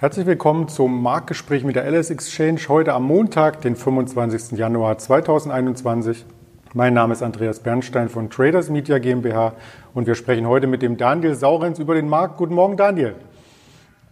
[0.00, 4.58] Herzlich willkommen zum Marktgespräch mit der LS Exchange heute am Montag, den 25.
[4.58, 6.24] Januar 2021.
[6.72, 9.52] Mein Name ist Andreas Bernstein von Traders Media GmbH
[9.92, 12.38] und wir sprechen heute mit dem Daniel Saurenz über den Markt.
[12.38, 13.14] Guten Morgen, Daniel.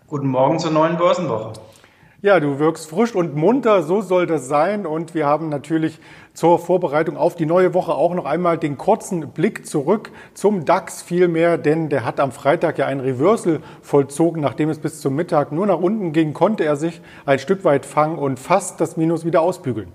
[0.08, 1.54] Guten Morgen zur neuen Börsenwoche.
[2.20, 4.86] Ja, du wirkst frisch und munter, so soll das sein.
[4.86, 6.00] Und wir haben natürlich
[6.34, 11.00] zur Vorbereitung auf die neue Woche auch noch einmal den kurzen Blick zurück zum DAX
[11.00, 14.42] vielmehr, denn der hat am Freitag ja ein Reversal vollzogen.
[14.42, 17.86] Nachdem es bis zum Mittag nur nach unten ging, konnte er sich ein Stück weit
[17.86, 19.92] fangen und fast das Minus wieder ausbügeln.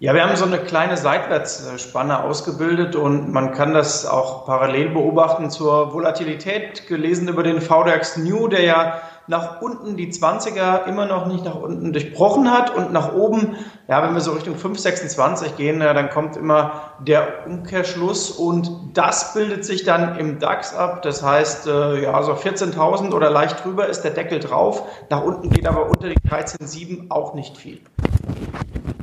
[0.00, 5.48] Ja, wir haben so eine kleine Seitwärtsspanne ausgebildet und man kann das auch parallel beobachten
[5.48, 11.26] zur Volatilität, gelesen über den VDAX New, der ja nach unten die 20er immer noch
[11.26, 13.56] nicht nach unten durchbrochen hat und nach oben,
[13.88, 19.64] ja, wenn wir so Richtung 5,26 gehen, dann kommt immer der Umkehrschluss und das bildet
[19.64, 21.02] sich dann im DAX ab.
[21.02, 24.82] Das heißt, äh, ja, so 14.000 oder leicht drüber ist der Deckel drauf.
[25.10, 27.80] Nach unten geht aber unter die 13,7 auch nicht viel.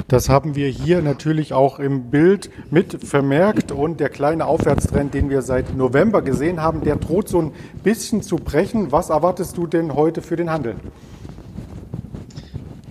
[0.10, 5.30] Das haben wir hier natürlich auch im Bild mit vermerkt und der kleine Aufwärtstrend, den
[5.30, 8.92] wir seit November gesehen haben, der droht so ein bisschen zu brechen.
[8.92, 10.78] Was erwartest du denn heute für den Handel?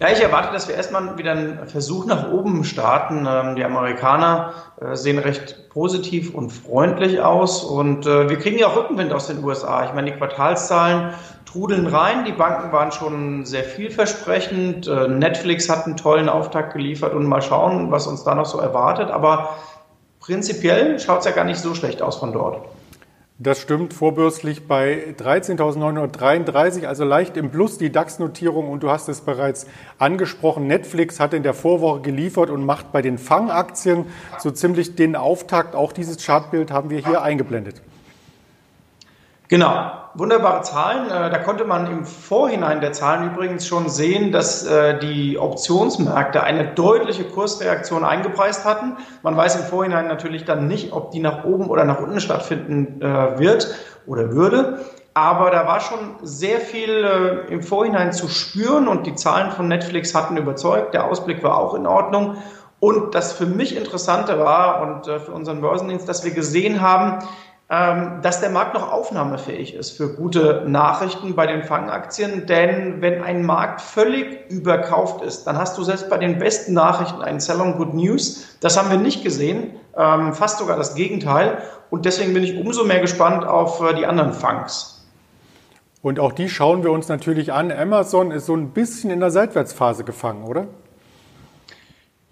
[0.00, 3.26] Ja, ich erwarte, dass wir erstmal wieder einen Versuch nach oben starten.
[3.28, 8.68] Ähm, die Amerikaner äh, sehen recht positiv und freundlich aus und äh, wir kriegen ja
[8.68, 9.86] auch Rückenwind aus den USA.
[9.86, 11.14] Ich meine, die Quartalszahlen
[11.58, 12.24] trudeln rein.
[12.24, 14.86] Die Banken waren schon sehr vielversprechend.
[14.86, 18.58] Äh, Netflix hat einen tollen Auftakt geliefert und mal schauen, was uns da noch so
[18.58, 19.10] erwartet.
[19.10, 19.56] Aber
[20.20, 22.64] prinzipiell schaut es ja gar nicht so schlecht aus von dort.
[23.40, 28.68] Das stimmt, vorbürstlich bei 13.933, also leicht im Plus die DAX-Notierung.
[28.68, 29.66] Und du hast es bereits
[29.98, 34.06] angesprochen, Netflix hat in der Vorwoche geliefert und macht bei den Fangaktien
[34.38, 35.74] so ziemlich den Auftakt.
[35.76, 37.80] Auch dieses Chartbild haben wir hier eingeblendet.
[39.48, 41.06] Genau, wunderbare Zahlen.
[41.06, 46.42] Äh, da konnte man im Vorhinein der Zahlen übrigens schon sehen, dass äh, die Optionsmärkte
[46.42, 48.98] eine deutliche Kursreaktion eingepreist hatten.
[49.22, 53.00] Man weiß im Vorhinein natürlich dann nicht, ob die nach oben oder nach unten stattfinden
[53.00, 53.74] äh, wird
[54.06, 54.80] oder würde.
[55.14, 60.14] Aber da war schon sehr viel im Vorhinein zu spüren und die Zahlen von Netflix
[60.14, 60.94] hatten überzeugt.
[60.94, 62.36] Der Ausblick war auch in Ordnung.
[62.78, 67.18] Und das für mich Interessante war und für unseren Börsendienst, dass wir gesehen haben,
[67.68, 72.46] dass der Markt noch aufnahmefähig ist für gute Nachrichten bei den Fangaktien.
[72.46, 77.20] Denn wenn ein Markt völlig überkauft ist, dann hast du selbst bei den besten Nachrichten
[77.20, 78.56] einen Sell on Good News.
[78.60, 81.58] Das haben wir nicht gesehen, ähm, fast sogar das Gegenteil.
[81.90, 85.06] Und deswegen bin ich umso mehr gespannt auf äh, die anderen Fangs.
[86.00, 87.70] Und auch die schauen wir uns natürlich an.
[87.70, 90.68] Amazon ist so ein bisschen in der Seitwärtsphase gefangen, oder?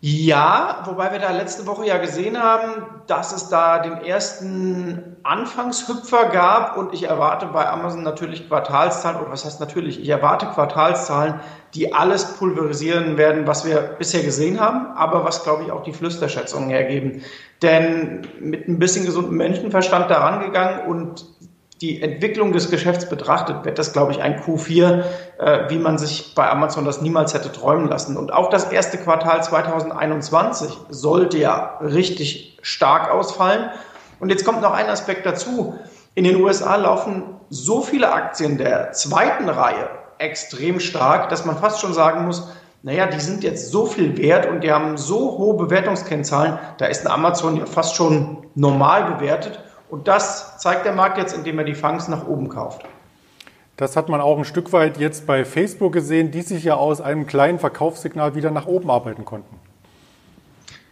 [0.00, 6.26] Ja, wobei wir da letzte Woche ja gesehen haben, dass es da den ersten Anfangshüpfer
[6.26, 11.40] gab und ich erwarte bei Amazon natürlich Quartalszahlen, oder was heißt natürlich, ich erwarte Quartalszahlen,
[11.74, 15.94] die alles pulverisieren werden, was wir bisher gesehen haben, aber was, glaube ich, auch die
[15.94, 17.22] Flüsterschätzungen hergeben.
[17.62, 21.24] Denn mit ein bisschen gesundem Menschenverstand daran gegangen und
[21.81, 25.04] die Entwicklung des Geschäfts betrachtet, wird das, glaube ich, ein Q4,
[25.38, 28.16] äh, wie man sich bei Amazon das niemals hätte träumen lassen.
[28.16, 33.70] Und auch das erste Quartal 2021 sollte ja richtig stark ausfallen.
[34.20, 35.78] Und jetzt kommt noch ein Aspekt dazu.
[36.14, 41.81] In den USA laufen so viele Aktien der zweiten Reihe extrem stark, dass man fast
[41.81, 42.48] schon sagen muss,
[42.82, 47.04] naja, die sind jetzt so viel wert und die haben so hohe Bewertungskennzahlen, da ist
[47.04, 49.60] ein Amazon ja fast schon normal bewertet.
[49.88, 52.82] Und das zeigt der Markt jetzt, indem er die Fangs nach oben kauft.
[53.76, 57.00] Das hat man auch ein Stück weit jetzt bei Facebook gesehen, die sich ja aus
[57.00, 59.60] einem kleinen Verkaufssignal wieder nach oben arbeiten konnten.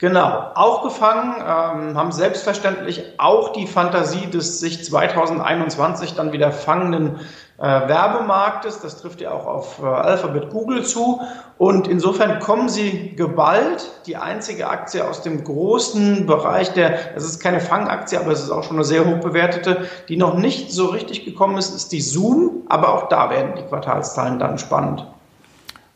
[0.00, 7.20] Genau, auch gefangen ähm, haben selbstverständlich auch die Fantasie des sich 2021 dann wieder fangenden
[7.58, 8.80] äh, Werbemarktes.
[8.80, 11.20] Das trifft ja auch auf äh, Alphabet Google zu.
[11.58, 13.88] Und insofern kommen sie geballt.
[14.06, 18.50] Die einzige Aktie aus dem großen Bereich der, das ist keine Fangaktie, aber es ist
[18.50, 22.00] auch schon eine sehr hoch bewertete, die noch nicht so richtig gekommen ist, ist die
[22.00, 22.64] Zoom.
[22.68, 25.06] Aber auch da werden die Quartalszahlen dann spannend.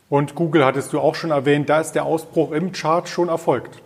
[0.09, 3.83] Und Google hattest du auch schon erwähnt, da ist der Ausbruch im Chart schon erfolgt.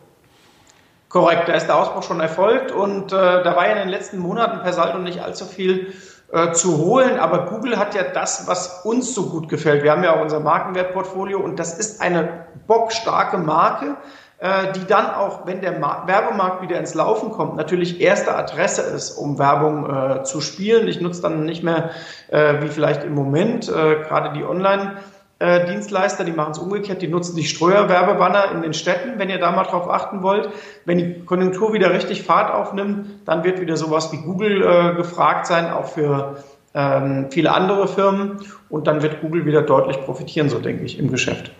[1.12, 4.18] Korrekt, da ist der Ausbruch schon erfolgt und äh, da war ja in den letzten
[4.18, 5.92] Monaten per Saldo nicht allzu viel
[6.32, 9.82] äh, zu holen, aber Google hat ja das, was uns so gut gefällt.
[9.82, 13.98] Wir haben ja auch unser Markenwertportfolio und das ist eine bockstarke Marke,
[14.38, 18.80] äh, die dann auch, wenn der Mar Werbemarkt wieder ins Laufen kommt, natürlich erste Adresse
[18.80, 20.88] ist, um Werbung äh, zu spielen.
[20.88, 21.90] Ich nutze dann nicht mehr,
[22.28, 24.96] äh, wie vielleicht im Moment, äh, gerade die Online-
[25.42, 29.38] äh, Dienstleister, die machen es umgekehrt, die nutzen die Streuerwerbebanner in den Städten, wenn ihr
[29.38, 30.48] da mal drauf achten wollt.
[30.84, 35.46] Wenn die Konjunktur wieder richtig Fahrt aufnimmt, dann wird wieder sowas wie Google äh, gefragt
[35.46, 36.36] sein, auch für
[36.74, 41.10] ähm, viele andere Firmen und dann wird Google wieder deutlich profitieren, so denke ich, im
[41.10, 41.50] Geschäft.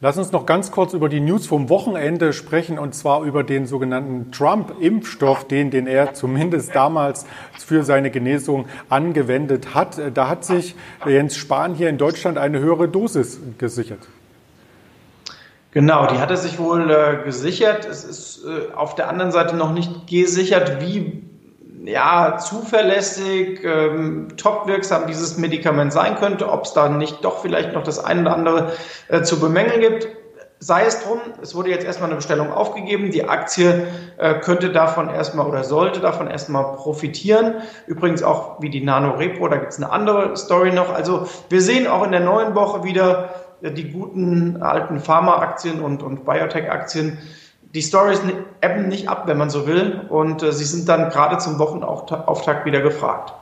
[0.00, 3.66] Lass uns noch ganz kurz über die News vom Wochenende sprechen und zwar über den
[3.66, 7.24] sogenannten Trump-Impfstoff, den, den er zumindest damals
[7.56, 10.00] für seine Genesung angewendet hat.
[10.12, 10.74] Da hat sich
[11.06, 14.00] Jens Spahn hier in Deutschland eine höhere Dosis gesichert.
[15.70, 17.84] Genau, die hat er sich wohl äh, gesichert.
[17.84, 21.23] Es ist äh, auf der anderen Seite noch nicht gesichert, wie
[21.86, 24.66] ja, zuverlässig, ähm, top
[25.08, 28.72] dieses Medikament sein könnte, ob es da nicht doch vielleicht noch das eine oder andere
[29.08, 30.08] äh, zu bemängeln gibt.
[30.60, 33.10] Sei es drum, es wurde jetzt erstmal eine Bestellung aufgegeben.
[33.10, 33.86] Die Aktie
[34.16, 37.56] äh, könnte davon erstmal oder sollte davon erstmal profitieren.
[37.86, 40.94] Übrigens auch wie die Nano Repro, da gibt es eine andere Story noch.
[40.94, 46.02] Also wir sehen auch in der neuen Woche wieder äh, die guten alten Pharma-Aktien und,
[46.02, 47.18] und Biotech-Aktien
[47.74, 48.20] die Stories
[48.60, 50.00] ebben nicht ab, wenn man so will.
[50.08, 53.34] Und äh, sie sind dann gerade zum Wochenauftakt wieder gefragt.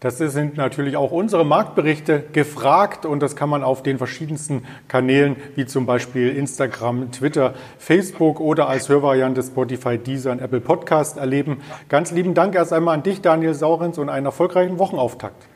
[0.00, 5.36] Das sind natürlich auch unsere Marktberichte gefragt und das kann man auf den verschiedensten Kanälen
[5.54, 11.60] wie zum Beispiel Instagram, Twitter, Facebook oder als Hörvariante Spotify, Deezer und Apple Podcast erleben.
[11.88, 15.46] Ganz lieben Dank erst einmal an dich, Daniel Saurens, und einen erfolgreichen Wochenauftakt.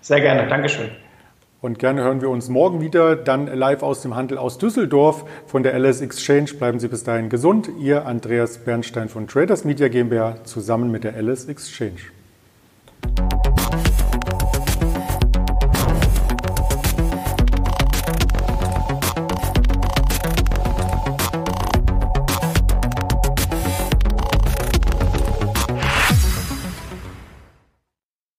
[0.00, 0.90] Sehr gerne, Dankeschön.
[1.64, 5.62] Und gerne hören wir uns morgen wieder, dann live aus dem Handel aus Düsseldorf von
[5.62, 6.52] der LS Exchange.
[6.58, 7.70] Bleiben Sie bis dahin gesund.
[7.80, 12.13] Ihr Andreas Bernstein von Traders Media GmbH zusammen mit der LS Exchange.